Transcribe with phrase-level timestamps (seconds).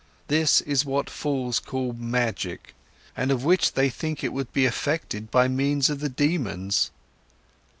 [0.29, 2.73] This is what fools call magic
[3.15, 6.89] and of which they think it would be effected by means of the daemons.